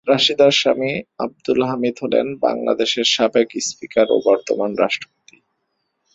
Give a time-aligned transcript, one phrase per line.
[0.07, 0.91] রাশিদা’র স্বামী
[1.19, 5.35] আব্দুল হামিদ হলেন বাংলাদেশের সাবেক স্পিকার ও বর্তমান রাষ্ট্রপতি।